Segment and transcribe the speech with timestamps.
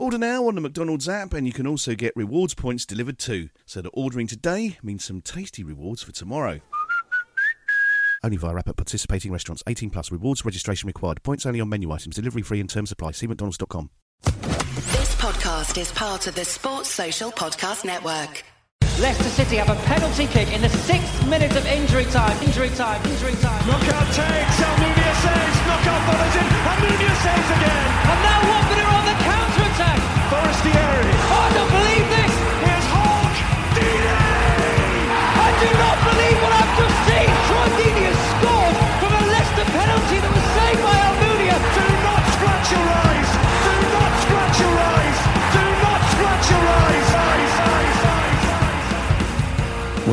[0.00, 3.50] Order now on the McDonald's app, and you can also get rewards points delivered too.
[3.66, 6.60] So that ordering today means some tasty rewards for tomorrow.
[8.24, 9.62] Only via app at participating restaurants.
[9.66, 10.10] 18 plus.
[10.10, 11.22] Rewards registration required.
[11.22, 12.16] Points only on menu items.
[12.16, 13.10] Delivery free and terms apply.
[13.10, 13.90] See mcdonalds.com.
[14.22, 18.42] This podcast is part of the Sports Social Podcast Network.
[19.00, 22.36] Leicester City have a penalty kick in the sixth minute of injury time.
[22.42, 23.00] Injury time.
[23.08, 23.64] Injury time.
[23.66, 27.86] Knockaert takes, Almunia saves, Knockaert follows in, Almunia saves again.
[28.12, 30.00] And now Watford are on the counter attack.
[30.28, 32.19] Forestieri, Oh, I don't believe this.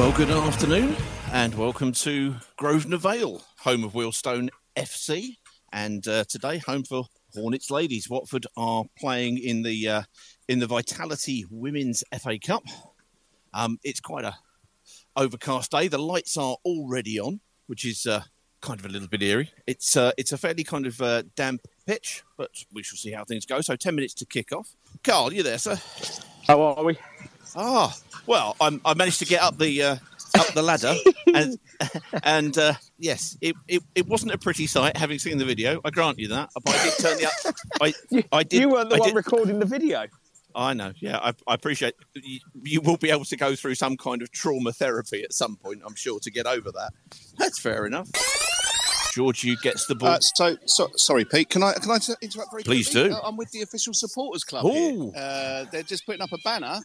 [0.08, 0.96] Well, good afternoon,
[1.34, 5.36] and welcome to Grosvenor Vale, home of Wealdstone FC,
[5.74, 8.10] and uh, today home for Hornets ladies.
[8.10, 10.02] Watford are playing in the uh,
[10.48, 12.64] in the Vitality Women's FA Cup.
[13.54, 14.38] Um, it's quite a
[15.18, 15.90] overcast day.
[15.90, 18.22] The lights are already on, which is uh,
[18.62, 19.52] kind of a little bit eerie.
[19.68, 23.26] It's uh, it's a fairly kind of uh, damp pitch, but we shall see how
[23.26, 23.60] things go.
[23.60, 24.74] So ten minutes to kick off.
[25.04, 25.78] Carl, you there, sir?
[26.48, 26.98] How are we?
[27.58, 27.94] Ah,
[28.28, 29.96] well, I'm, I managed to get up the uh,
[30.38, 30.94] up the ladder,
[31.34, 31.58] and
[32.24, 34.98] and uh, yes, it, it, it wasn't a pretty sight.
[34.98, 36.50] Having seen the video, I grant you that.
[36.54, 37.56] But I did turn the up.
[37.82, 37.94] I
[38.32, 38.62] I did.
[38.62, 40.06] you weren't the I one did- recording the video.
[40.56, 40.92] I know.
[41.00, 41.94] Yeah, I, I appreciate.
[42.16, 45.56] You, you will be able to go through some kind of trauma therapy at some
[45.56, 45.82] point.
[45.86, 46.92] I'm sure to get over that.
[47.38, 48.10] That's fair enough.
[49.14, 50.10] George, you gets the ball.
[50.10, 51.50] Uh, so, so, sorry, Pete.
[51.50, 53.10] Can I can I interrupt very Please quickly?
[53.10, 53.16] do.
[53.16, 54.66] Uh, I'm with the official supporters club.
[54.66, 55.12] Ooh.
[55.12, 55.12] Here.
[55.16, 56.80] Uh, they're just putting up a banner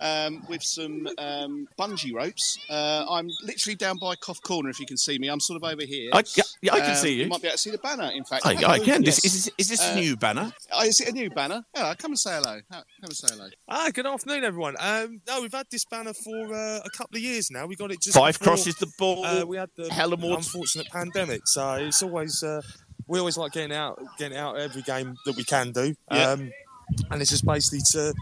[0.00, 2.58] um, with some um, bungee ropes.
[2.68, 4.68] Uh, I'm literally down by Cough Corner.
[4.70, 6.10] If you can see me, I'm sort of over here.
[6.12, 7.22] I, yeah, yeah, I can Um, see you.
[7.24, 8.10] You might be able to see the banner.
[8.14, 9.02] In fact, I, I can.
[9.02, 9.22] Yes.
[9.22, 10.52] This, is, this- is this a Uh, new banner?
[10.72, 11.62] Oh, is it a new banner?
[11.74, 12.60] Yeah, come and say hello.
[12.70, 13.48] Come and say hello.
[13.68, 14.74] Ah, good afternoon, everyone.
[14.78, 17.66] Um, no, we've had this banner for uh, a couple of years now.
[17.66, 19.24] We got it just Five before, crosses the ball.
[19.24, 22.60] Uh, we had the Hella more- unfortunate pandemic, so it's always uh,
[23.08, 25.94] we always like getting out, getting out every game that we can do.
[26.10, 26.30] Yeah.
[26.32, 26.50] Um,
[27.10, 28.12] and it's just basically to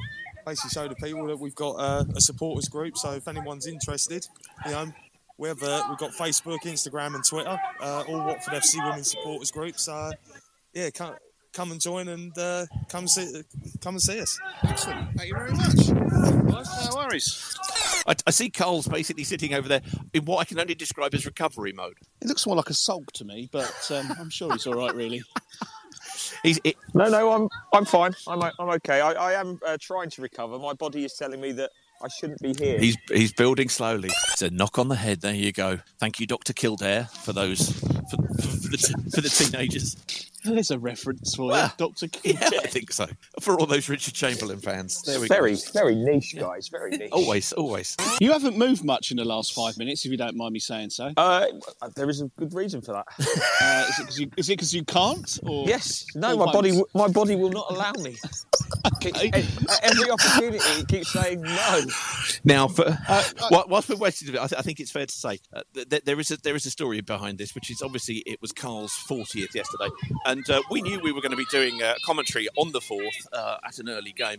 [0.44, 2.96] basically show the people that we've got uh, a supporters group.
[2.96, 4.26] So if anyone's interested,
[4.66, 4.92] you know.
[5.36, 9.50] We have, uh, we've got Facebook, Instagram, and Twitter, uh, all Watford FC Women's Supporters
[9.50, 9.80] Group.
[9.80, 10.12] So,
[10.72, 11.16] yeah, come,
[11.54, 13.42] come and join and uh, come see
[13.80, 14.38] come and see us.
[14.62, 15.16] Excellent.
[15.16, 15.88] Thank you very much.
[15.88, 17.56] No worries.
[18.06, 19.80] I, I see Cole's basically sitting over there
[20.12, 21.96] in what I can only describe as recovery mode.
[22.20, 24.94] It looks more like a sulk to me, but um, I'm sure he's all right,
[24.94, 25.22] really.
[26.44, 28.14] He's, it, No, no, I'm I'm fine.
[28.28, 29.00] I'm I'm okay.
[29.00, 30.58] I, I am uh, trying to recover.
[30.58, 31.70] My body is telling me that
[32.02, 32.78] I shouldn't be here.
[32.78, 34.10] He's he's building slowly.
[34.32, 35.22] It's a knock on the head.
[35.22, 35.78] There you go.
[35.98, 39.96] Thank you, Doctor Kildare, for those for, for, the, for the teenagers.
[40.44, 42.06] There's a reference for Well, it, Doctor.
[42.24, 43.06] Yeah, I think so.
[43.40, 45.60] For all those Richard Chamberlain fans, there we very go.
[45.72, 46.68] very very niche, guys.
[46.68, 47.10] Very niche.
[47.12, 47.96] Always, always.
[48.20, 50.90] You haven't moved much in the last five minutes, if you don't mind me saying
[50.90, 51.12] so.
[51.16, 51.46] Uh,
[51.96, 53.06] there is a good reason for that.
[53.60, 55.38] Uh, is it because you, is it 'cause you can't?
[55.44, 56.04] Or yes.
[56.14, 56.90] No, or my body won't?
[56.92, 58.16] w- my body will not allow me.
[58.96, 59.28] Okay.
[59.32, 61.80] At at every opportunity, it keeps saying no.
[62.44, 65.38] Now, for, Uh, while- whilst we're waiting, I, th- I think it's fair to say
[65.52, 68.16] uh, th- th- there is a there is a story behind this, which is obviously
[68.26, 69.88] it was Carl's 40th yesterday,
[70.26, 73.26] and uh, we knew we were going to be doing uh, commentary on the fourth
[73.32, 74.38] uh, at an early game.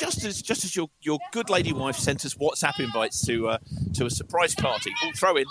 [0.00, 3.58] Just as just as your, your good lady wife sent us WhatsApp invites to uh,
[3.94, 5.46] to a surprise party, we'll throw in.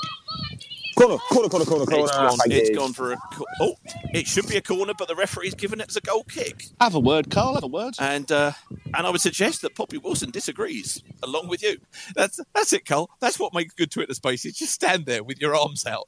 [0.98, 2.04] Corner, corner, corner, corner, corner.
[2.06, 2.38] It's gone.
[2.40, 2.76] Thank It's you.
[2.76, 3.18] gone for a.
[3.32, 3.76] co- Oh,
[4.14, 6.66] it should be a corner, but the referee's given it as a goal kick.
[6.82, 7.54] Have a word, Carl.
[7.56, 7.94] Have a word.
[8.00, 8.54] And uh,
[8.96, 11.78] And I would suggest that Poppy Wilson disagrees, along with you.
[12.16, 13.10] That's that's it, Carl.
[13.20, 14.56] That's what makes good Twitter spaces.
[14.58, 16.08] Just stand there with your arms out.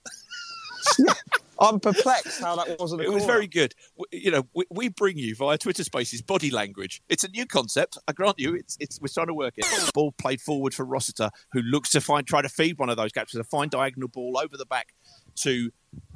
[1.61, 3.01] I'm perplexed how that wasn't.
[3.01, 3.73] A It was very good.
[3.97, 7.01] W- You know, we, we bring you via Twitter Spaces body language.
[7.09, 7.97] It's a new concept.
[8.07, 8.55] I grant you.
[8.55, 9.65] It's it's we're trying to work it.
[9.93, 13.11] Ball played forward for Rossiter, who looks to find try to feed one of those
[13.11, 14.93] gaps with a fine diagonal ball over the back
[15.37, 15.71] to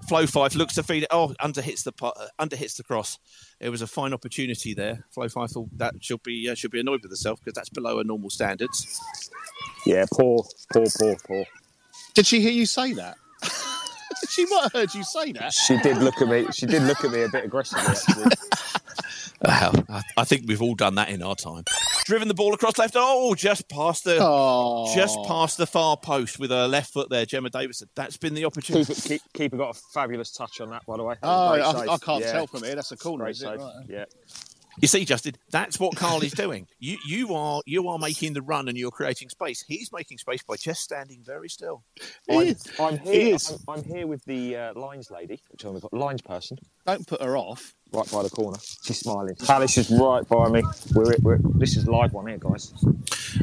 [0.08, 0.56] Flo Fyfe.
[0.56, 1.10] Looks to feed it.
[1.12, 3.20] Oh, under hits the pu- uh, under hits the cross.
[3.60, 5.06] It was a fine opportunity there.
[5.12, 7.98] Flo Fyfe thought that should be uh, should be annoyed with herself because that's below
[7.98, 9.00] her normal standards.
[9.86, 11.46] Yeah, poor, poor, poor, poor.
[12.14, 13.18] Did she hear you say that?
[14.30, 15.54] she might have heard you say that.
[15.54, 16.48] She did look at me.
[16.54, 17.86] She did look at me a bit aggressively.
[17.88, 18.32] Actually.
[19.46, 21.66] Well, I, I think we've all done that in our time.
[22.06, 22.94] Driven the ball across left.
[22.98, 24.90] Oh, just past the Oh.
[24.96, 27.90] just past the far post with her left foot there, Gemma Davidson.
[27.94, 28.94] That's been the opportunity.
[28.94, 31.16] Keeper, keep, keeper got a fabulous touch on that, by the way.
[31.22, 31.94] Oh, I.
[31.94, 32.32] I can't Yeah.
[32.32, 32.76] tell from here.
[32.76, 33.48] That's a corner, Great is it?
[33.48, 33.60] save.
[33.60, 33.74] Right.
[33.90, 34.06] Yeah.
[34.82, 36.68] You see, Justin, that's what Carl is doing.
[36.80, 39.64] You you are you are making the run and you're creating space.
[39.66, 41.84] He's making space by just standing very still.
[42.30, 43.36] I'm, I'm He here.
[43.36, 43.50] is.
[43.68, 47.22] I'm, I'm here with the uh, lines lady, which I've got lines person, Don't put
[47.22, 47.74] her off.
[47.94, 48.58] right by the corner.
[48.84, 49.36] She's smiling.
[49.48, 50.64] Alice is right by me.
[50.94, 52.74] We're, we're this is live one here, guys.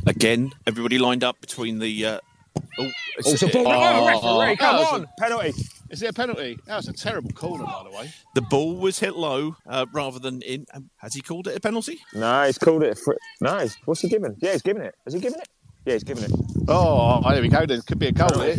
[0.06, 2.06] Again, everybody lined up between the.
[2.06, 2.20] Uh,
[2.56, 3.66] oh, Oh, it's a ball.
[3.68, 5.52] Oh, referee, come that was on, penalty.
[5.90, 6.56] Is it a penalty?
[6.66, 8.10] That was a terrible corner, by the way.
[8.34, 10.64] the ball was hit low uh, rather than in.
[10.72, 11.98] Um, has he called it a penalty?
[12.14, 12.92] No, he's called it.
[12.92, 14.36] A fr- no, what's he giving?
[14.40, 14.94] Yeah, he's giving it.
[15.04, 15.48] Has he given it?
[15.84, 16.30] Yeah, he's giving it.
[16.68, 17.66] Oh, there we go.
[17.66, 18.56] There could be a goal here.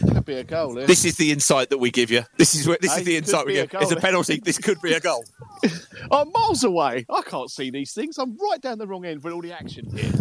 [0.00, 0.86] Could be a goal here.
[0.86, 2.22] This is the insight that we give you.
[2.38, 3.82] This is where this Hey, is the insight we be a give.
[3.82, 4.40] It's a penalty.
[4.42, 5.24] This could be a goal.
[6.12, 7.06] I'm miles away.
[7.10, 8.18] I can't see these things.
[8.18, 10.12] I'm right down the wrong end with all the action here.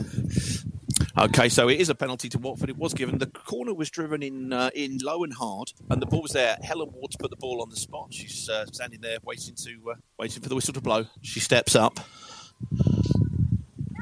[1.18, 2.70] Okay, so it is a penalty to Watford.
[2.70, 3.18] It was given.
[3.18, 6.58] The corner was driven in uh, in low and hard, and the ball was there.
[6.62, 8.14] Helen Ward's put the ball on the spot.
[8.14, 11.06] She's uh, standing there waiting to uh, waiting for the whistle to blow.
[11.22, 12.00] She steps up.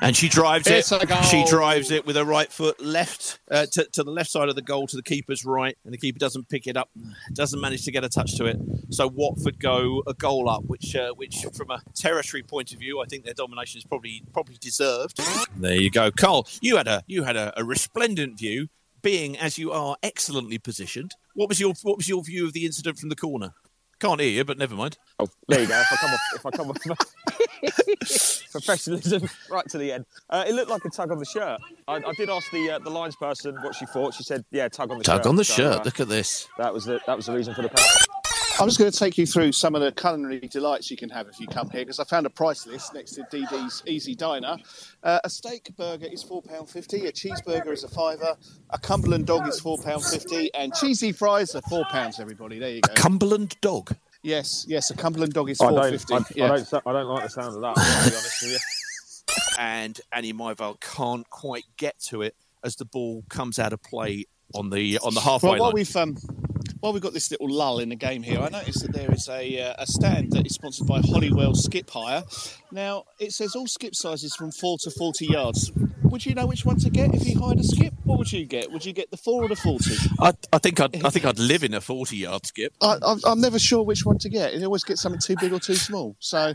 [0.01, 1.25] And she drives It's it.
[1.25, 4.55] She drives it with her right foot left uh, to, to the left side of
[4.55, 6.89] the goal to the keeper's right, and the keeper doesn't pick it up,
[7.33, 8.57] doesn't manage to get a touch to it.
[8.89, 13.01] So Watford go a goal up, which uh, which from a territory point of view,
[13.01, 15.19] I think their domination is probably probably deserved.
[15.55, 16.47] There you go, Carl.
[16.61, 18.67] You had a you had a, a resplendent view,
[19.01, 21.15] being as you are excellently positioned.
[21.33, 23.53] What was your what was your view of the incident from the corner?
[23.99, 24.97] Can't hear you, but never mind.
[25.19, 25.79] Oh, there you go.
[25.79, 26.77] If I come off, if I come off,
[28.51, 30.05] professionalism right to the end.
[30.29, 31.59] Uh, it looked like a tug on the shirt.
[31.87, 34.13] I, I did ask the uh, the lines person what she thought.
[34.13, 35.79] She said, "Yeah, tug on the shirt." Tug on the So, shirt.
[35.79, 36.47] uh, Look at this.
[36.59, 38.05] that was the that was the reason for the penalty.
[38.59, 41.27] I'm just going to take you through some of the culinary delights you can have
[41.27, 44.57] if you come here because I found a price list next to DD's Easy Diner.
[45.03, 48.35] Uh, a steak burger is £4.50, a cheeseburger is a fiver,
[48.71, 52.57] a Cumberland dog is £4.50, and cheesy fries are £4, everybody.
[52.57, 52.93] There you go.
[52.95, 53.95] Cumberland dog.
[54.23, 56.07] yes, yes, a Cumberland dog is I £4.50.
[56.07, 56.45] don't, I, yeah.
[56.45, 57.75] I don't, I don't like the sound of that.
[57.75, 58.57] To be honest with you.
[59.59, 64.25] and Annie Myval can't quite get to it as the ball comes out of play
[64.55, 65.73] on the on the halfway Well, while line.
[65.75, 66.17] we've um,
[66.87, 69.27] while we've got this little lull in the game here, I noticed that there is
[69.27, 72.23] a, uh, a stand that is sponsored by Hollywell Skip Hire.
[72.71, 75.69] Now it says all skip sizes from four to forty yards.
[76.03, 77.93] Would you know which one to get if you hired a skip?
[78.05, 78.71] What would you get?
[78.71, 79.95] Would you get the four or the forty?
[80.21, 82.71] I, I think I'd I think I'd live in a forty yard skip.
[82.81, 84.53] I, I'm, I'm never sure which one to get.
[84.53, 86.15] You always get something too big or too small.
[86.19, 86.53] So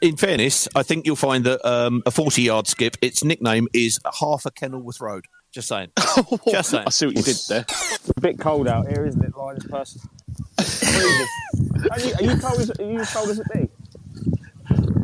[0.00, 4.00] In fairness, I think you'll find that um, a forty yard skip, its nickname is
[4.18, 5.26] half a Kenilworth Road.
[5.54, 5.90] Just saying.
[6.50, 6.82] Just saying.
[6.84, 7.64] I see what you did there.
[7.68, 10.00] It's a bit cold out here, isn't it, lines person?
[10.58, 13.68] Are, you, are you cold as are you as cold as it be?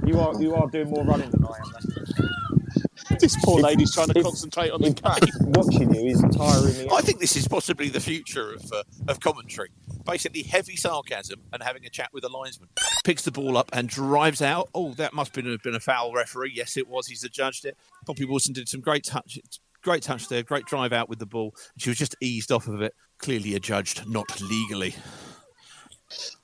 [0.08, 1.72] You are you are doing more running than I am.
[1.72, 3.18] Then.
[3.20, 5.52] This poor lady's trying to If- concentrate on the game.
[5.52, 6.88] watching you is tiring me.
[6.92, 9.70] I think this is possibly the future of uh, of commentary.
[10.04, 12.70] Basically, heavy sarcasm and having a chat with a linesman.
[13.04, 14.68] Picks the ball up and drives out.
[14.74, 16.52] Oh, that must have been a, been a foul referee.
[16.56, 17.06] Yes, it was.
[17.06, 17.76] He's adjudged it.
[18.04, 19.38] Poppy Wilson did some great touch.
[19.82, 20.42] Great touch there.
[20.42, 21.54] Great drive out with the ball.
[21.78, 22.94] She was just eased off of it.
[23.18, 24.94] Clearly adjudged, not legally.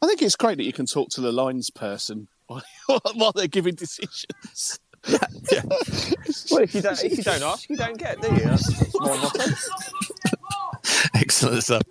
[0.00, 2.62] I think it's great that you can talk to the lines person while,
[3.14, 4.78] while they're giving decisions.
[5.08, 5.62] yeah.
[6.50, 8.40] Well, if you don't if you don't ask, you don't get, do you?
[8.40, 9.44] That's, that's my motto.
[11.14, 11.82] Excellent stuff.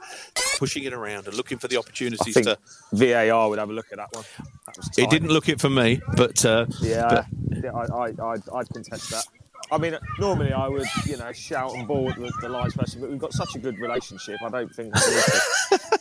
[0.57, 2.57] Pushing it around and looking for the I opportunities think to.
[2.93, 4.23] VAR would have a look at that one.
[4.65, 7.25] That was It didn't look it for me, but uh, Yeah, but
[7.63, 9.25] yeah, I, I, I'd, I'd contest that.
[9.71, 13.09] I mean, normally I would, you know, shout and ball at the, the person, but
[13.09, 14.37] we've got such a good relationship.
[14.43, 14.93] I don't think.
[14.95, 15.99] I need to.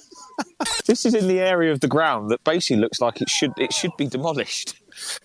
[0.87, 3.73] this is in the area of the ground that basically looks like it should it
[3.73, 4.81] should be demolished.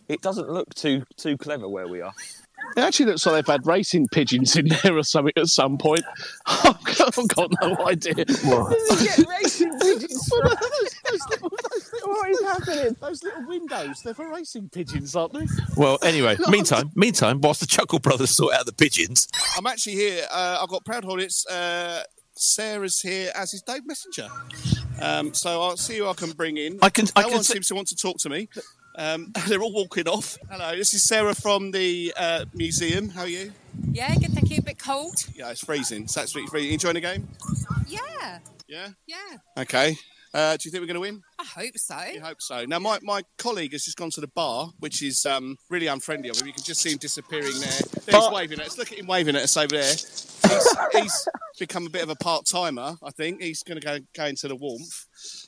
[0.08, 2.13] It doesn't look too too clever where we are.
[2.77, 6.01] It actually looks like they've had racing pigeons in there or something at some point.
[6.45, 8.13] I've got, I've got no idea.
[8.15, 8.27] get
[9.27, 12.95] racing pigeons those, those little, those little what is happening?
[13.01, 15.47] Those little windows, they're for racing pigeons, aren't they?
[15.75, 20.25] Well, anyway, meantime, meantime, whilst the Chuckle Brothers sort out the pigeons, I'm actually here.
[20.31, 21.45] Uh, I've got Proud Hornets.
[21.47, 22.03] Uh,
[22.41, 24.27] Sarah's here, as is Dave Messenger.
[25.01, 26.79] Um, so I'll see who I can bring in.
[26.81, 28.47] I can- No I can one see- seems to want to talk to me.
[28.99, 30.37] Um, they're all walking off.
[30.51, 33.09] Hello, this is Sarah from the uh, museum.
[33.09, 33.53] How are you?
[33.91, 34.57] Yeah, good, thank you.
[34.59, 35.25] A bit cold.
[35.33, 36.03] Yeah, it's freezing.
[36.03, 36.67] It's absolutely freezing.
[36.67, 37.27] You enjoying the game?
[37.87, 38.39] Yeah.
[38.67, 38.89] Yeah.
[39.07, 39.37] Yeah.
[39.57, 39.95] Okay.
[40.33, 41.23] Uh, do you think we're going to win?
[41.39, 41.95] I hope so.
[41.95, 42.65] I hope so.
[42.65, 46.29] Now, my, my colleague has just gone to the bar, which is um, really unfriendly
[46.29, 46.47] of him.
[46.47, 47.79] You can just see him disappearing there.
[48.05, 48.77] There he's waving at us.
[48.77, 49.95] Look at him waving at us over there.
[50.49, 51.27] He's, he's
[51.59, 53.41] become a bit of a part timer, I think.
[53.41, 55.05] He's going to go go into the warmth.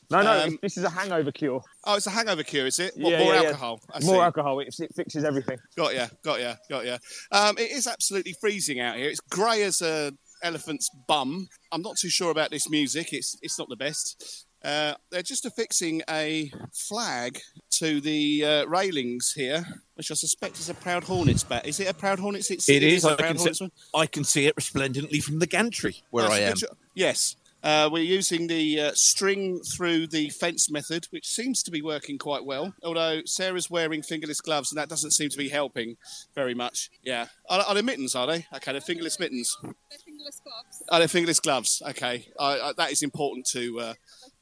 [0.10, 1.62] No, no, Um, this is a hangover cure.
[1.86, 2.94] Oh, it's a hangover cure, is it?
[2.98, 3.48] What, Yeah, more yeah, yeah.
[3.48, 3.80] alcohol.
[3.94, 4.60] I More alcohol.
[4.60, 5.58] It, it fixes everything.
[5.76, 6.98] Got ya, got ya, got ya.
[7.32, 9.10] Um, it is absolutely freezing out here.
[9.10, 10.12] It's grey as a
[10.44, 11.48] elephant's bum.
[11.72, 13.14] I'm not too sure about this music.
[13.14, 14.46] It's it's not the best.
[14.64, 17.40] Uh, they're just affixing a flag
[17.72, 19.64] to the uh, railings here,
[19.96, 21.66] which I suspect is a Proud Hornets bat.
[21.66, 22.52] Is it a Proud Hornets?
[22.52, 23.04] It's, it is.
[23.04, 23.72] a I Proud can, Hornets see, one.
[23.96, 26.54] I can see it resplendently from the gantry where That's I a am.
[26.54, 27.36] good Yes.
[27.64, 32.18] Uh, we're using the uh, string through the fence method, which seems to be working
[32.18, 32.74] quite well.
[32.84, 35.96] Although Sarah's wearing fingerless gloves, and that doesn't seem to be helping
[36.34, 36.90] very much.
[37.04, 37.28] Yeah.
[37.52, 38.48] Are, are they mittens, are they?
[38.56, 39.56] Okay, they're fingerless mittens.
[39.64, 40.84] Are fingerless gloves.
[40.90, 41.84] Are they fingerless gloves?
[41.90, 42.28] Okay.
[42.40, 43.94] I, I, that is important to, uh,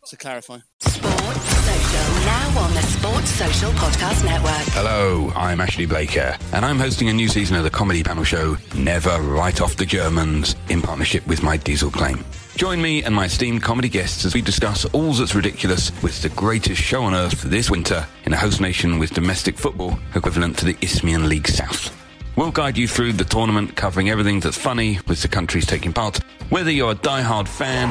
[0.08, 0.60] to clarify.
[0.80, 2.26] Sports Social.
[2.26, 4.74] Now on the Sports Social Podcast Network.
[4.74, 8.58] Hello, I'm Ashley Blaker, and I'm hosting a new season of the comedy panel show
[8.76, 12.24] Never Write Off the Germans in partnership with my diesel claim.
[12.56, 16.30] Join me and my esteemed comedy guests as we discuss all that's ridiculous with the
[16.30, 20.66] greatest show on earth this winter in a host nation with domestic football equivalent to
[20.66, 21.96] the Isthmian League South.
[22.36, 26.20] We'll guide you through the tournament, covering everything that's funny with the countries taking part,
[26.50, 27.90] whether you're a die-hard fan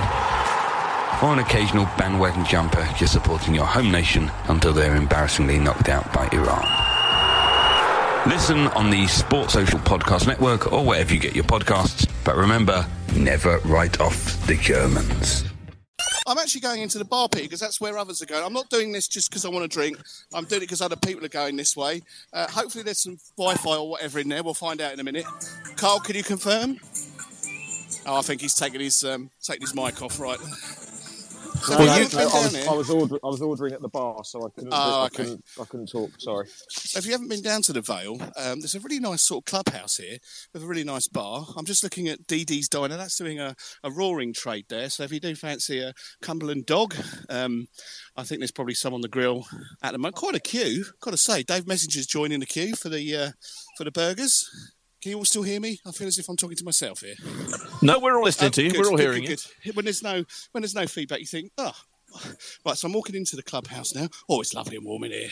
[1.22, 6.12] or an occasional bandwagon jumper just supporting your home nation until they're embarrassingly knocked out
[6.12, 6.88] by Iran.
[8.28, 12.08] Listen on the Sports Social Podcast Network or wherever you get your podcasts.
[12.24, 15.44] But remember, never write off the Germans.
[16.26, 18.44] I'm actually going into the bar, Peter, because that's where others are going.
[18.44, 19.98] I'm not doing this just because I want to drink.
[20.34, 22.02] I'm doing it because other people are going this way.
[22.34, 24.42] Uh, hopefully, there's some Wi-Fi or whatever in there.
[24.42, 25.24] We'll find out in a minute.
[25.76, 26.78] Carl, can you confirm?
[28.04, 30.20] Oh, I think he's taking his um, taking his mic off.
[30.20, 30.38] Right.
[31.62, 32.72] So No, have no, you I.
[32.72, 34.72] I was order, I was ordering at the bar, so I couldn't.
[34.72, 35.16] Oh, I, okay.
[35.16, 36.10] couldn't I couldn't talk.
[36.18, 36.46] Sorry.
[36.68, 39.42] So if you haven't been down to the Vale, um, there's a really nice sort
[39.42, 40.18] of clubhouse here
[40.52, 41.46] with a really nice bar.
[41.56, 42.96] I'm just looking at DD's Diner.
[42.96, 44.88] That's doing a, a roaring trade there.
[44.90, 46.94] So if you do fancy a Cumberland dog,
[47.28, 47.68] um,
[48.16, 49.46] I think there's probably some on the grill
[49.82, 50.16] at the moment.
[50.16, 51.42] Quite a queue, got to say.
[51.42, 53.30] Dave Messenger's joining the queue for the uh,
[53.76, 54.48] for the burgers.
[55.02, 55.78] Can you all still hear me?
[55.86, 57.14] I feel as if I'm talking to myself here.
[57.82, 58.70] No, we're all listening Oh, to you.
[58.70, 59.76] good, we're all good, hearing good, good.
[59.76, 61.72] When there's no when there's no feedback, you think, oh.
[62.64, 64.08] Right, so I'm walking into the clubhouse now.
[64.30, 65.28] Oh, it's lovely and warm in here.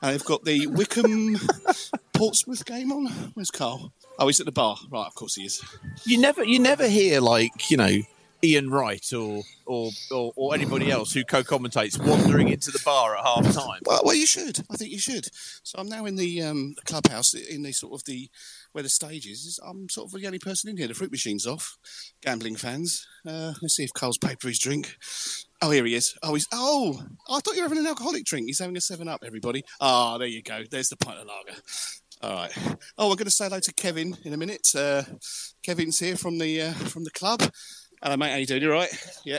[0.00, 1.36] And they've got the Wycombe
[2.12, 3.06] Portsmouth game on.
[3.34, 3.92] Where's Carl?
[4.18, 4.76] Oh, he's at the bar.
[4.92, 5.60] Right, of course he is.
[6.04, 6.14] you.
[6.16, 7.98] You never, you never hear like you know
[8.42, 13.24] Ian Wright or or or, or anybody else who co-commentates wandering into the bar at
[13.24, 13.80] half time.
[13.84, 14.60] Well, well, you should.
[14.70, 15.28] I think you should.
[15.62, 18.30] So I'm now in the um, clubhouse, in the sort of the
[18.72, 19.58] where the stage is.
[19.66, 20.88] I'm sort of the only person in here.
[20.88, 21.76] The fruit machine's off.
[22.22, 23.06] Gambling fans.
[23.26, 24.96] Uh, let's see if Carl's paid for his drink.
[25.62, 26.16] Oh, here he is.
[26.22, 26.46] Oh, he's.
[26.52, 28.46] Oh, I thought you were having an alcoholic drink.
[28.46, 29.22] He's having a Seven Up.
[29.24, 29.64] Everybody.
[29.80, 30.62] Ah, there you go.
[30.70, 31.60] There's the pint of lager.
[32.22, 32.52] All right.
[32.98, 34.68] Oh, I'm going to say hello to Kevin in a minute.
[34.76, 35.02] Uh,
[35.62, 37.42] Kevin's here from the uh, from the club.
[38.02, 38.30] Hello, mate.
[38.30, 38.62] How you doing?
[38.62, 38.88] You all right?
[39.26, 39.38] Yeah.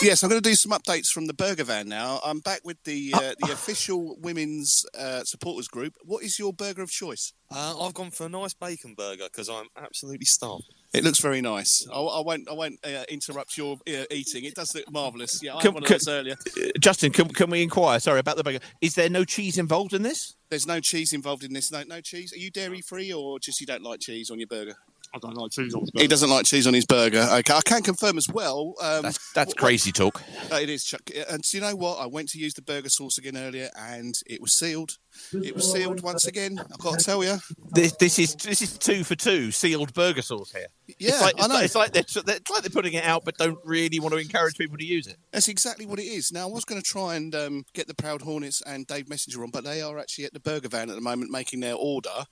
[0.00, 2.20] Yes, I'm going to do some updates from the burger van now.
[2.24, 5.94] I'm back with the uh, the official women's uh, supporters group.
[6.04, 7.32] What is your burger of choice?
[7.52, 10.64] Uh, I've gone for a nice bacon burger because I'm absolutely starved.
[10.94, 11.84] It looks very nice.
[11.92, 14.44] I, I won't I won't uh, interrupt your uh, eating.
[14.44, 15.42] It does look marvellous.
[15.42, 16.36] Yeah, I had Can- one of can- those earlier.
[16.56, 17.98] Uh, Justin, can, can we inquire?
[17.98, 18.60] Sorry about the burger.
[18.80, 20.36] Is there no cheese involved in this?
[20.48, 21.72] There's no cheese involved in this.
[21.72, 22.32] No, no cheese.
[22.32, 24.74] Are you dairy free or just you don't like cheese on your burger?
[25.14, 27.26] I don't like cheese on He doesn't like cheese on his burger.
[27.30, 28.74] Okay, I can confirm as well.
[28.80, 30.22] Um, That's that's wh- crazy talk.
[30.50, 31.02] Uh, it is, Chuck.
[31.28, 31.98] And do you know what?
[31.98, 34.96] I went to use the burger sauce again earlier, and it was sealed.
[35.32, 36.58] It was sealed once again.
[36.58, 37.36] I've got to tell you.
[37.70, 40.66] This, this is this is two for two sealed burger sauce here.
[40.98, 41.54] Yeah, it's like, I know.
[41.54, 44.18] Like, it's like they're, it's like they're putting it out, but don't really want to
[44.18, 45.16] encourage people to use it.
[45.32, 46.32] That's exactly what it is.
[46.32, 49.42] Now, I was going to try and um, get the Proud Hornets and Dave Messenger
[49.44, 52.24] on, but they are actually at the burger van at the moment making their order.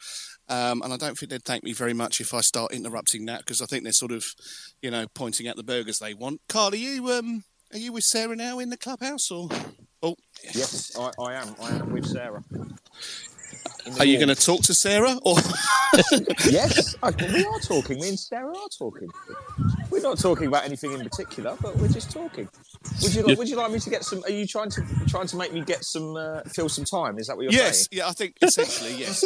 [0.49, 3.41] Um, and I don't think they'd thank me very much if I start interrupting that
[3.41, 4.25] because I think they're sort of,
[4.83, 6.41] you know, pointing at the burgers they want.
[6.49, 9.49] Carl, are you um, are you with Sarah now in the clubhouse or?
[10.03, 10.17] Oh,
[10.55, 11.55] Yes, I, I am.
[11.61, 12.43] I am with Sarah.
[13.99, 15.17] Are you going to talk to Sarah?
[15.23, 15.37] Or
[16.49, 17.99] yes, I, we are talking.
[18.01, 19.09] Me and Sarah are talking.
[19.91, 22.49] We're not talking about anything in particular, but we're just talking.
[23.03, 23.35] Would you, Yeah.
[23.35, 24.23] would you like me to get some?
[24.25, 27.19] Are you trying to trying to make me get some uh, fill some time?
[27.19, 27.89] Is that what you're yes, saying?
[27.93, 29.23] yeah, I think essentially yes.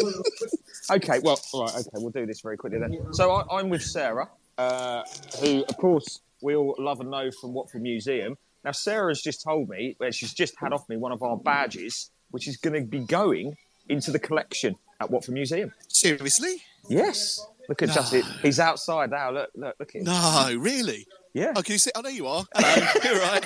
[0.91, 3.13] Okay, well, all right, okay, we'll do this very quickly then.
[3.15, 4.29] So I, I'm with Sarah,
[4.59, 5.03] uh,
[5.41, 8.37] who, of course, we all love and know from Watford Museum.
[8.65, 12.11] Now, Sarah's just told me, well, she's just had off me one of our badges,
[12.31, 13.57] which is going to be going
[13.89, 15.73] into the collection at Watford Museum.
[15.89, 16.63] Seriously?
[16.89, 17.45] Yes.
[17.69, 17.95] Look at No.
[17.95, 18.23] Justin.
[18.43, 19.31] He's outside now.
[19.31, 20.05] Look, look, look at him.
[20.05, 21.07] No, really?
[21.35, 21.53] Yeah.
[21.57, 21.91] Oh, can you see?
[21.95, 22.45] Oh, there you are.
[22.55, 22.87] Hello.
[23.15, 23.45] You're right.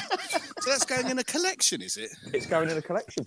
[0.61, 2.11] So that's going in a collection, is it?
[2.33, 3.25] It's going in a collection.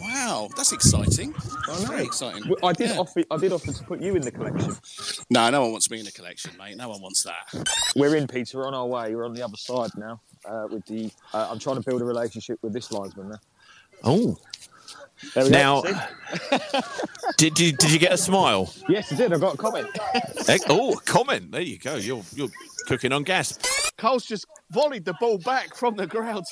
[0.00, 1.32] Wow, that's exciting.
[1.68, 1.86] I know.
[1.86, 2.42] Very exciting.
[2.48, 2.98] Well, I did Yeah.
[2.98, 3.22] offer.
[3.30, 4.74] I did offer to put you in the collection.
[5.30, 6.76] No, no one wants me in the collection, mate.
[6.76, 7.68] No one wants that.
[7.94, 8.58] We're in, Peter.
[8.58, 9.14] We're on our way.
[9.14, 10.20] We're on the other side now.
[10.46, 13.38] Uh, with the, uh, I'm trying to build a relationship with this linesman now.
[14.02, 14.36] Oh,
[15.34, 15.92] There we Now- go.
[17.38, 18.72] Did you did you get a smile?
[18.88, 19.32] Yes, I did.
[19.32, 19.88] I got a comment.
[20.68, 21.50] Oh, a comment.
[21.50, 21.96] There you go.
[21.96, 22.48] You're you're
[22.86, 23.58] cooking on gas.
[23.96, 26.44] Cole's just volleyed the ball back from the ground.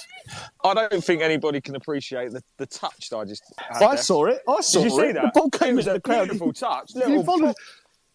[0.65, 3.43] I don't think anybody can appreciate the, the touch that I just.
[3.59, 3.97] Had I there.
[3.99, 4.41] saw it.
[4.49, 4.83] I saw it.
[4.85, 5.35] Did you see that?
[5.35, 6.25] The ball came it was into a the crowd.
[6.29, 6.93] beautiful touch.
[6.95, 7.55] You Little followed,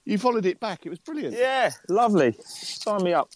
[0.05, 0.85] you followed it back.
[0.85, 1.35] It was brilliant.
[1.37, 2.35] Yeah, lovely.
[2.43, 3.29] Sign me up.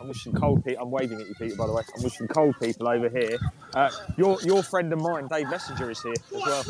[0.00, 0.84] I'm wishing cold people.
[0.84, 1.56] I'm waving at you, Peter.
[1.56, 3.38] By the way, I'm wishing cold people over here.
[3.74, 6.64] Uh, your your friend of mine, Dave Messenger, is here as well.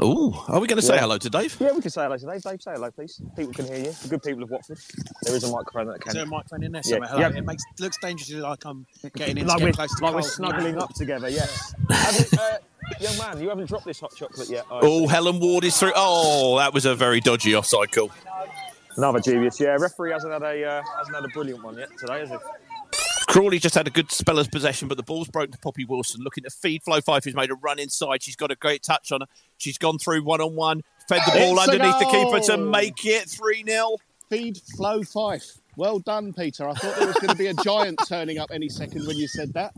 [0.00, 1.00] Oh, are we going to say Yeah.
[1.00, 1.56] hello to Dave?
[1.58, 2.40] Yeah, we can say hello to Dave.
[2.42, 3.20] Dave, say hello, please.
[3.36, 3.90] People can hear you.
[3.90, 4.78] The good people of Watford.
[5.24, 6.10] There is a microphone that can.
[6.10, 6.90] Is there a microphone in there Yeah.
[6.90, 7.08] somewhere?
[7.08, 7.20] Hello.
[7.28, 7.36] Yeah.
[7.38, 8.86] It makes looks dangerously like I'm
[9.16, 11.28] getting in like to we're, close to like we're snuggling up together.
[11.28, 11.46] Yeah.
[11.90, 12.58] Haven't, uh,
[13.00, 14.64] young man, you haven't dropped this hot chocolate yet.
[14.70, 15.92] Oh, Helen Ward is through.
[15.96, 18.12] Oh, that was a very dodgy offside call.
[18.98, 19.60] Another dubious.
[19.60, 22.36] Yeah, referee hasn't had a uh, hasn't had a brilliant one yet today, has he?
[23.28, 26.22] Crawley just had a good spell of possession, but the ball's broken to Poppy Wilson.
[26.24, 28.24] Looking to feed Flo Fyfe, who's made a run inside.
[28.24, 29.28] She's got a great touch on her.
[29.56, 33.06] She's gone through one on one, fed the ball It's underneath the keeper to make
[33.06, 33.98] it 3 0.
[34.28, 35.60] Feed Flo Fyfe.
[35.76, 36.68] Well done, Peter.
[36.68, 39.28] I thought there was going to be a giant turning up any second when you
[39.28, 39.74] said that.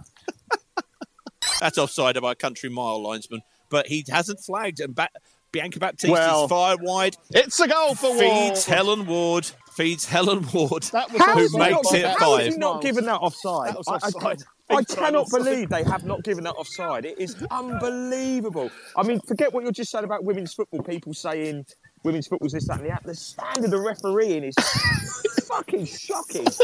[1.61, 4.81] That's offside by a country mile linesman, but he hasn't flagged.
[4.81, 5.11] And ba-
[5.53, 7.17] Bianca Baptiste Well, is fired wide.
[7.31, 8.77] It's a goal for Feeds Ward.
[8.77, 9.51] Helen Ward.
[9.73, 12.59] Feeds Helen Ward, That was How who is makes it how is he five.
[12.59, 13.71] not given that offside?
[13.71, 14.37] That was I- I-
[14.77, 15.45] I, cannot offside.
[15.45, 17.05] believe they have not given that offside.
[17.07, 18.71] It is unbelievable.
[18.97, 20.83] I mean, forget what you're just saying about women's football.
[20.83, 21.65] People saying
[22.05, 23.03] women's football's this, that, and the other.
[23.07, 24.55] The standard of refereeing is
[25.49, 26.47] fucking shocking.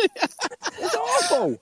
[0.79, 1.59] It's awful.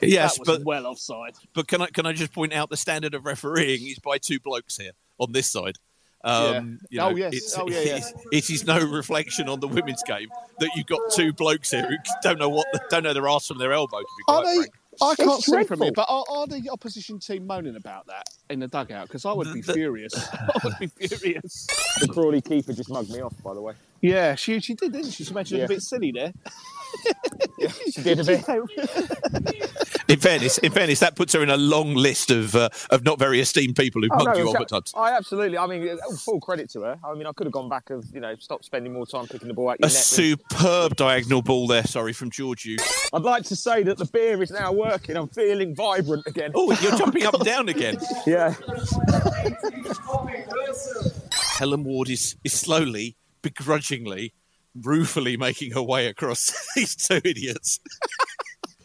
[0.00, 1.34] Yes, that was but well offside.
[1.54, 4.38] but can I can I just point out the standard of refereeing is by two
[4.40, 5.76] blokes here on this side.
[6.22, 7.06] Um, you Yeah.
[7.06, 7.32] Oh, yes.
[7.34, 7.96] it's- Oh, yeah, yeah.
[7.96, 10.28] it's- it is no reflection on the women's game
[10.58, 13.58] that you've got two blokes here who don't know what don't know their arse from
[13.58, 13.98] their elbow.
[14.00, 14.56] To be Are quite they?
[14.56, 14.74] frank.
[15.02, 15.84] I can't It's see from dreadful.
[15.86, 19.06] here, but are, are the opposition team moaning about that in the dugout?
[19.06, 20.12] Because I would be The- furious.
[20.32, 21.66] I would be furious.
[22.00, 23.72] The Crawley keeper just mugged me off, by the way.
[24.02, 25.24] Yeah, she she did, didn't she?
[25.24, 25.64] She made you Yeah.
[25.64, 26.32] a bit silly there.
[27.92, 28.44] She did a bit.
[30.08, 33.18] In fairness, in fairness, that puts her in a long list of uh, of not
[33.18, 34.62] very esteemed people who Oh, mugged no, you off okay.
[34.64, 34.92] at times.
[34.96, 35.56] I absolutely.
[35.58, 36.98] I mean, uh, full credit to her.
[37.04, 39.48] I mean, I could have gone back of you know, stop spending more time picking
[39.48, 40.02] the ball out your A net.
[40.02, 41.84] superb diagonal ball there.
[41.84, 42.80] Sorry from Georgiou.
[43.12, 45.16] I'd like to say that the beer is now working.
[45.16, 46.52] I'm feeling vibrant again.
[46.54, 47.98] Oh, you're jumping up and down again.
[48.26, 48.54] Yeah.
[51.58, 54.32] Helen Ward is, is slowly, begrudgingly,
[54.74, 57.80] ruefully making her way across these two idiots.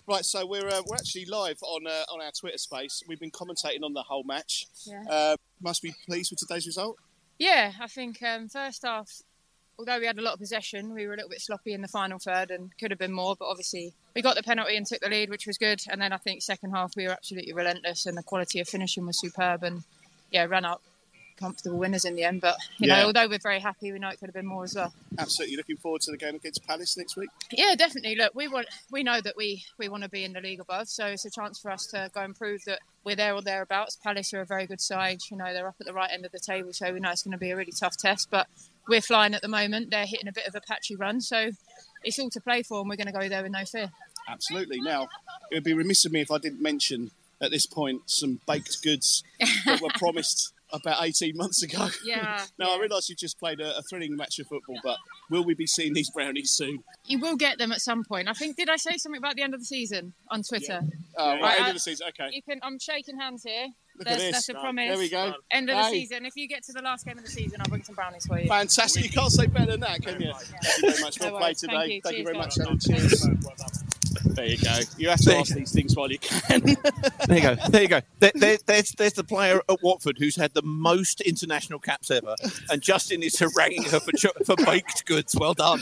[0.07, 3.01] Right, so we're uh, we're actually live on uh, on our Twitter space.
[3.07, 4.67] We've been commentating on the whole match.
[4.85, 5.03] Yeah.
[5.09, 6.97] Uh, must be pleased with today's result.
[7.39, 9.23] Yeah, I think um, first half,
[9.79, 11.87] although we had a lot of possession, we were a little bit sloppy in the
[11.87, 13.35] final third and could have been more.
[13.35, 15.81] But obviously, we got the penalty and took the lead, which was good.
[15.89, 19.07] And then I think second half we were absolutely relentless and the quality of finishing
[19.07, 19.63] was superb.
[19.63, 19.83] And
[20.31, 20.83] yeah, ran up
[21.37, 22.41] comfortable winners in the end.
[22.41, 22.99] But you Yeah.
[22.99, 24.93] know, although we're very happy, we know it could have been more as well.
[25.17, 27.29] Absolutely looking forward to the game against Palace next week.
[27.51, 28.15] Yeah, definitely.
[28.15, 30.87] Look, we want we know that we we want to be in the league above,
[30.89, 33.97] so it's a chance for us to go and prove that we're there or thereabouts.
[34.03, 35.19] Palace are a very good side.
[35.29, 37.23] You know, they're up at the right end of the table, so we know it's
[37.23, 38.29] going to be a really tough test.
[38.31, 38.47] But
[38.87, 39.91] we're flying at the moment.
[39.91, 41.51] They're hitting a bit of a patchy run, so
[42.03, 43.91] it's all to play for, and we're going to go there with no fear.
[44.27, 44.79] Absolutely.
[44.81, 45.03] Now,
[45.51, 48.81] it would be remiss of me if I didn't mention at this point some baked
[48.81, 49.23] goods
[49.65, 51.87] that were promised about 18 months ago.
[52.03, 54.97] Yeah, now, I realise you just played a, a thrilling match of football, but
[55.29, 56.83] will we be seeing these brownies soon?
[57.05, 58.27] You will get them at some point.
[58.27, 60.81] I think did I say something about the end of the season on Twitter?
[61.17, 62.07] Oh, right, Right, end of the season.
[62.09, 62.29] Okay.
[62.33, 62.59] You can.
[62.63, 63.67] I'm shaking hands here.
[63.97, 64.31] Look at that's, this.
[64.33, 64.89] that's a promise.
[64.89, 65.33] There we go.
[65.51, 66.25] End of the season.
[66.25, 68.39] If you get to the last game of the season, I'll bring some brownies for
[68.39, 68.47] you.
[68.47, 69.03] Fantastic.
[69.03, 70.33] You can't say better than that, can you?
[70.33, 71.21] Thank you very much.
[71.21, 71.73] No Well played today.
[71.73, 72.01] Thank you.
[72.03, 72.55] Thank you very much.
[72.85, 73.84] Cheers.
[74.35, 74.79] There you go.
[74.97, 76.61] You have to ask these things while you can.
[77.27, 77.55] There you go.
[77.69, 78.01] There you go.
[78.19, 82.35] There, there, there's, there's the player at Watford who's had the most international caps ever,
[82.69, 85.35] and Justin is haranguing her for, cho- for baked goods.
[85.39, 85.81] Well done.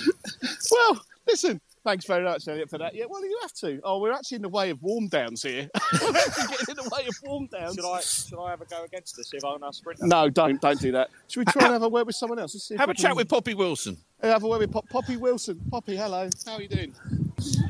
[0.71, 1.59] well, listen.
[1.83, 2.95] Thanks very much, Elliot, for that.
[2.95, 3.81] Yeah, well, you have to.
[3.83, 5.69] Oh, we're actually in the way of warm downs here.
[6.01, 7.75] we're actually getting in the way of warm downs.
[7.75, 10.07] Should I should I have a go against this if I'm a sprinter?
[10.07, 11.09] No, don't don't do that.
[11.27, 12.53] Should we try and have a word with someone else?
[12.53, 13.97] See Have a chat can- with Poppy Wilson.
[14.21, 15.59] Have a word with Pop- Poppy Wilson.
[15.69, 16.29] Poppy, hello.
[16.45, 16.95] How are you doing?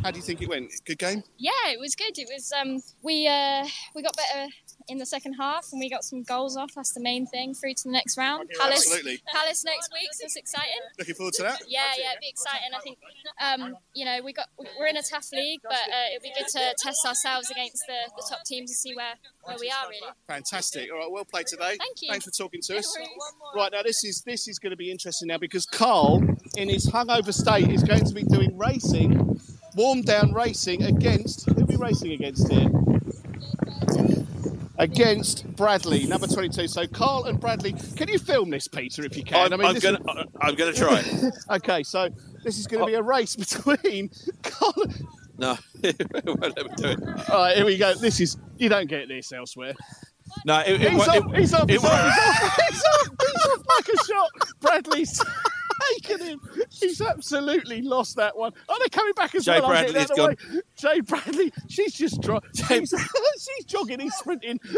[0.04, 0.72] How do you think it went?
[0.86, 1.24] Good game.
[1.38, 2.18] Yeah, it was good.
[2.18, 4.48] It was um, we uh, we got better
[4.88, 6.72] in the second half and we got some goals off.
[6.76, 7.54] That's the main thing.
[7.54, 8.50] Through to the next round.
[8.60, 9.22] Palace, Absolutely.
[9.32, 10.10] Palace next week.
[10.14, 10.82] So it's exciting.
[11.00, 11.62] Looking forward to that.
[11.68, 12.70] Yeah, yeah, it'd be exciting.
[12.76, 12.98] I think
[13.42, 14.48] um, you know we got
[14.80, 18.12] we're in a tough league, but uh, it'd be good to test ourselves against the,
[18.16, 20.12] the top teams and see where, where we are really.
[20.28, 20.92] Fantastic.
[20.92, 21.76] All right, well played today.
[21.78, 22.10] Thank you.
[22.10, 22.96] Thanks for talking to No us.
[22.98, 23.10] worries.
[23.56, 26.22] Right now, this is this is going to be interesting now because Carl,
[26.58, 29.40] in his hungover state, is going to be doing racing,
[29.76, 32.70] warm down racing against who are we racing against here?
[34.80, 36.68] Against Bradley, number twenty-two.
[36.68, 39.54] So Carl and Bradley, can you film this, Peter, if you can?
[39.54, 41.04] I'm, I I'm is- I'm gonna try.
[41.58, 42.10] okay, so
[42.44, 44.10] this is going to be a race between
[44.42, 44.74] Carl.
[45.38, 47.30] No, it won't let me do it.
[47.30, 47.94] All right, here we go.
[47.94, 49.74] This is you don't get this elsewhere.
[50.46, 52.84] No, it, it, he's, won't- off, it- he's off, it he's off, he's off, he's
[52.84, 54.30] off, he's off, back a shot.
[54.60, 55.22] Bradley's
[55.92, 56.42] taken him.
[56.70, 58.54] He's absolutely lost that one.
[58.70, 59.70] Oh, they're coming back as Jay well.
[59.70, 60.62] Bradley's out of the way.
[60.76, 62.94] Jay Bradley, she's just dro- she's,
[63.40, 64.60] she's jogging, he's sprinting.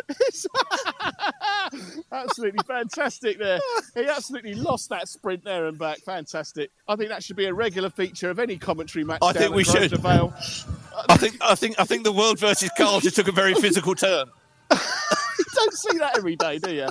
[2.11, 3.59] Absolutely fantastic there.
[3.93, 5.99] He absolutely lost that sprint there and back.
[5.99, 6.71] Fantastic.
[6.87, 9.19] I think that should be a regular feature of any commentary match.
[9.21, 9.91] I think we should.
[9.91, 10.33] Vale.
[11.09, 13.95] I think, I think, I think the world versus Carl just took a very physical
[13.95, 14.27] turn.
[14.71, 14.77] you
[15.55, 16.87] don't see that every day, do you?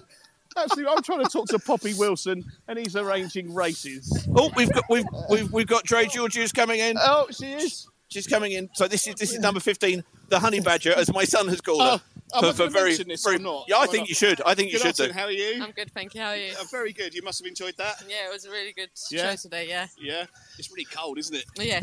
[0.57, 0.93] Absolutely.
[0.97, 4.27] I'm trying to talk to Poppy Wilson, and he's arranging races.
[4.37, 6.97] Oh, we've got we've we've, we've got Dre Georgiou coming in.
[7.01, 7.89] Oh, she is.
[8.09, 8.69] She's coming in.
[8.75, 11.83] So this is this is number fifteen, the Honey Badger, as my son has called
[11.83, 12.01] her.
[12.33, 13.67] Oh, am I gonna mention this or not?
[13.69, 14.09] Yeah, I Am I think not?
[14.09, 14.41] you should.
[14.43, 15.13] I think you Good should do.
[15.13, 15.63] How are you?
[15.63, 16.21] I'm good, thank you.
[16.21, 16.53] How are you?
[16.53, 17.15] Uh, very good.
[17.15, 18.03] You must have enjoyed that.
[18.09, 19.31] Yeah, it was a really good Yeah?
[19.31, 19.69] show today.
[19.69, 19.87] Yeah.
[20.01, 20.25] Yeah,
[20.59, 21.45] it's really cold, isn't it?
[21.59, 21.81] Yeah.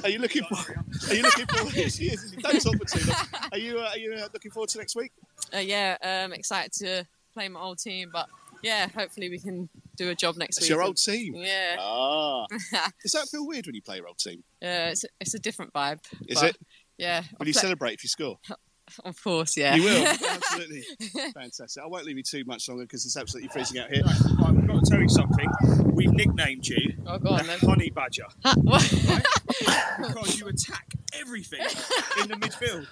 [0.04, 0.56] Are you looking for?
[1.10, 1.58] Are you looking for?
[1.76, 2.30] Yes, yes.
[2.40, 3.26] Don't talk for too long.
[3.52, 3.78] Are you?
[3.78, 5.12] Uh, are you uh, looking forward to next week?
[5.54, 7.06] Uh, yeah, um, excited to
[7.38, 8.28] play my old team, but
[8.62, 10.70] yeah, hopefully we can do a job next It's week.
[10.70, 11.36] your old team.
[11.36, 11.76] Yeah.
[11.78, 12.46] Ah.
[13.02, 14.42] Does that feel weird when you play your old team?
[14.60, 16.00] Yeah, it's it's a different vibe.
[16.26, 16.56] Is it?
[16.96, 17.20] Yeah.
[17.38, 18.38] Will I you play- celebrate if you score?
[19.04, 19.74] Of course, yeah.
[19.74, 20.06] You will.
[20.06, 20.82] Absolutely.
[21.34, 21.82] Fantastic.
[21.82, 24.02] I won't leave you too much longer because it's absolutely freezing out here.
[24.02, 25.46] Right, we've got to tell you something.
[25.92, 27.58] We've nicknamed you oh, on, the then.
[27.58, 28.28] Honey Badger.
[29.58, 31.60] Because you attack everything
[32.22, 32.86] in the midfield.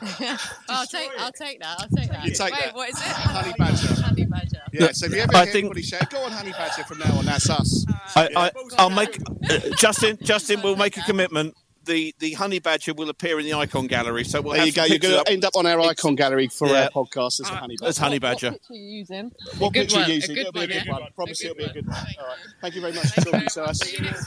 [0.69, 1.77] I'll take I'll take that.
[1.81, 2.25] I'll take that.
[2.25, 2.75] You take Wait, that.
[2.75, 3.03] what is it?
[3.05, 4.03] Honey Badger.
[4.03, 4.63] Honey Badger.
[4.73, 6.99] Yeah, so if you ever I hear think- anybody shout, go on Honey Badger from
[6.99, 7.87] now on, that's us.
[8.15, 9.19] I, I, I'll make
[9.51, 10.19] uh, Justin.
[10.23, 11.55] Justin will make a commitment.
[11.85, 14.25] The the honey badger will appear in the icon gallery.
[14.25, 14.85] So we'll there you go.
[14.87, 16.85] You're going to end up on our icon gallery for Yeah.
[16.87, 17.89] our podcast as a Honey Badger.
[17.89, 18.51] as honey badger.
[18.51, 19.33] What picture are you using?
[19.59, 20.35] What A good picture are you using?
[20.35, 20.93] good It'll be a good yeah.
[20.93, 21.03] one.
[21.15, 21.97] Promise A it'll be a good good one.
[22.19, 22.37] All right.
[22.61, 23.79] Thank you very much for talking to us.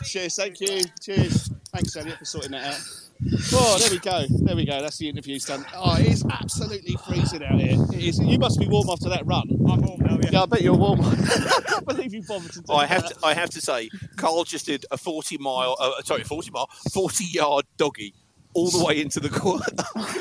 [0.10, 0.36] Cheers.
[0.38, 0.84] Thank you.
[1.02, 1.50] Cheers.
[1.74, 2.82] Thanks, Elliot, for sorting that out.
[3.54, 4.26] Oh, there we go.
[4.46, 4.82] There we go.
[4.82, 5.66] That's the interview done.
[5.76, 7.78] Oh, it is absolutely freezing out here.
[7.94, 8.20] It is.
[8.20, 9.44] You must be warm after that run.
[9.70, 10.30] I'm warm now, yeah.
[10.32, 11.02] Yeah, I bet you're warm.
[11.02, 13.20] I can't believe you bothered to do I have that.
[13.20, 16.70] to, I have to say, Carl just did a forty mile, uh, sorry, forty mile,
[16.92, 18.14] forty yard doggy
[18.56, 19.66] all the way into the corner,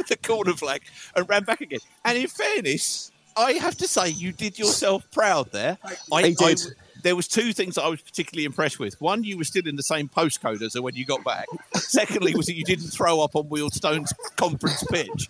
[0.09, 0.83] the corner flag,
[1.17, 1.79] and ran back again.
[2.05, 5.79] And in fairness, I have to say, you did yourself proud there.
[6.13, 6.61] I, He did.
[6.61, 9.01] I- there was two things that I was particularly impressed with.
[9.01, 11.47] One, you were still in the same postcode as when you got back.
[11.75, 15.29] Secondly, was that you didn't throw up on Wealdstone's conference pitch.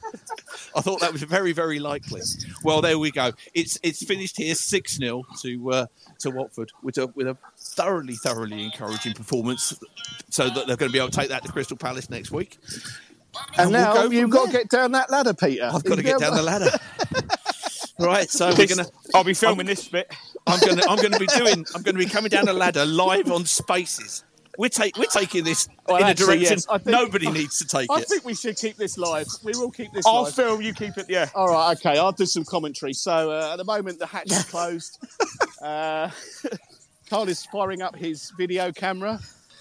[0.75, 2.23] I thought that was very, very likely.
[2.63, 3.33] Well, there we go.
[3.55, 5.87] It's it's finished here six 0 to uh,
[6.21, 9.79] to Watford with a with a thoroughly, thoroughly encouraging performance.
[10.31, 12.59] So that they're going to be able to take that to Crystal Palace next week.
[13.57, 15.71] And we'll now go you've got to get down that ladder, Peter.
[15.73, 16.71] I've got to get down the ladder.
[17.99, 18.87] right, so we're gonna.
[19.15, 20.13] I'll be filming this bit.
[20.47, 20.83] I'm gonna.
[20.89, 21.65] I'm gonna be doing.
[21.75, 24.25] I'm gonna be coming down a ladder live on Spaces.
[24.57, 24.97] We're take.
[24.97, 28.09] We're taking this Well, in a direction yes, think- nobody needs to take I it.
[28.09, 29.27] think we should keep this live.
[29.45, 30.35] We will keep this I'll live.
[30.35, 31.29] film, you keep it, yeah.
[31.35, 31.97] All right, okay.
[31.99, 32.93] I'll do some commentary.
[32.93, 34.99] So uh, at the moment, the hatch is closed.
[35.63, 36.11] uh,
[37.09, 39.21] Carl is firing up his video camera.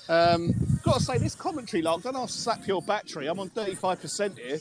[0.09, 3.27] Um, got to say, this commentary log, don't ask to slap your battery.
[3.27, 4.57] I'm on 35% here.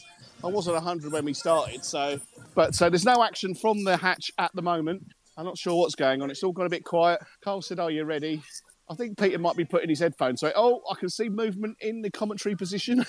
[0.47, 1.85] I was at 100 when we started.
[1.85, 2.21] So,
[2.55, 5.03] but so there's no action from the hatch at the moment.
[5.37, 6.31] I'm not sure what's going on.
[6.31, 7.21] It's all got a bit quiet.
[7.43, 8.41] Carl said, "Are you ready?"
[8.89, 10.41] I think Peter might be putting his headphones.
[10.41, 12.99] So, oh, I can see movement in the commentary position.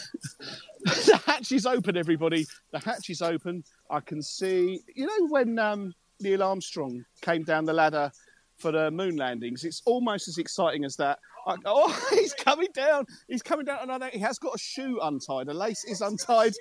[0.82, 2.47] the hatch is open, everybody.
[2.71, 3.63] The hatch is open.
[3.91, 4.80] I can see.
[4.95, 8.12] You know when um, Neil Armstrong came down the ladder
[8.58, 9.63] for the moon landings?
[9.63, 11.19] It's almost as exciting as that.
[11.65, 13.05] Oh, he's coming down.
[13.27, 13.79] He's coming down.
[13.81, 15.47] And I know he has got a shoe untied.
[15.47, 16.53] A lace is untied.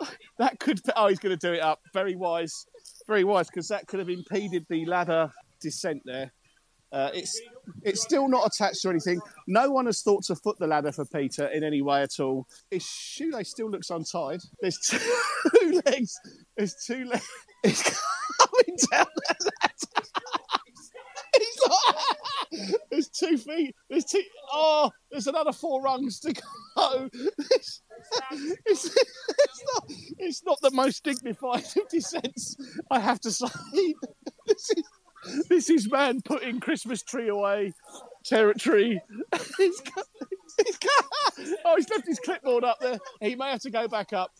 [0.38, 0.80] That could.
[0.94, 1.80] Oh, he's going to do it up.
[1.92, 2.66] Very wise.
[3.08, 6.30] Very wise because that could have impeded the ladder descent there.
[6.92, 7.40] Uh, it's
[7.82, 9.20] it's still not attached to anything.
[9.48, 12.46] No one has thought to foot the ladder for Peter in any way at all.
[12.70, 14.40] His shoelace still looks untied.
[14.60, 14.78] There's
[15.58, 16.18] two legs.
[16.56, 17.28] There's two legs.
[17.64, 20.06] He's coming down the ladder.
[21.36, 22.16] He's not.
[22.90, 23.74] There's two feet.
[23.88, 24.22] There's two.
[24.52, 27.08] Oh, there's another four rungs to go.
[27.12, 27.82] It's,
[28.66, 29.84] it's, it's not.
[30.18, 32.56] It's not the most dignified of descents.
[32.90, 33.46] I have to say.
[34.46, 34.84] This is
[35.48, 37.72] this is man putting Christmas tree away
[38.24, 39.00] territory.
[39.56, 40.04] he's got,
[40.64, 41.04] he's got,
[41.64, 42.98] oh, he's left his clipboard up there.
[43.20, 44.32] He may have to go back up.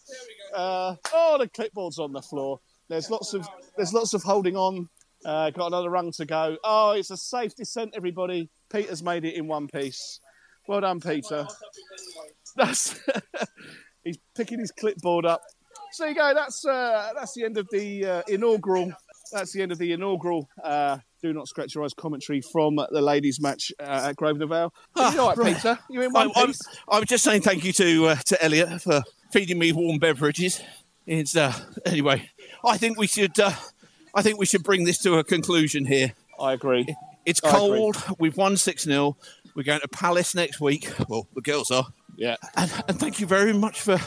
[0.55, 2.61] Uh, oh, the clipboard's on the floor.
[2.89, 4.89] There's lots of there's lots of holding on.
[5.25, 6.57] Uh, got another rung to go.
[6.63, 8.51] Oh, it's a safe descent, everybody.
[8.71, 10.21] Peter's made it in one piece.
[10.67, 11.47] Well done, Peter.
[12.57, 12.99] That's
[14.05, 15.43] he's picking his clipboard up.
[15.93, 16.33] So you go.
[16.35, 18.93] That's uh, that's the end of the uh, inaugural.
[19.33, 20.49] That's the end of the inaugural.
[20.63, 24.75] Uh, do not scratch your eyes commentary from the ladies' match uh, at Grosvenor Vale.
[24.95, 25.57] Ah, you all right, right.
[25.57, 25.79] Peter?
[25.91, 26.61] You in one I, I'm, piece?
[26.89, 29.03] I was just saying thank you to uh, to Elliot for
[29.33, 30.63] feeding me warm beverages.
[31.07, 31.53] It's uh,
[31.87, 32.31] anyway.
[32.65, 33.39] I think we should.
[34.15, 36.13] I think we should bring this to a conclusion here.
[36.41, 36.95] I agree.
[37.27, 37.59] It's I agree.
[37.59, 37.97] cold.
[38.19, 39.17] We've won six 0
[39.55, 40.91] We're going to Palace next week.
[41.09, 41.87] Well, the girls are.
[42.17, 42.37] Yeah.
[42.57, 43.99] And, and thank you very much for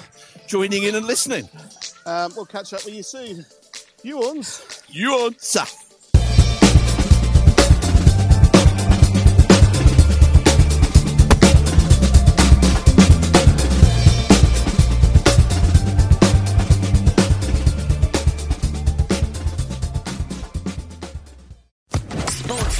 [0.47, 1.47] joining in and listening.
[2.05, 3.45] Um, we'll catch up with you soon.
[4.03, 4.83] You ons.
[4.89, 5.37] You on,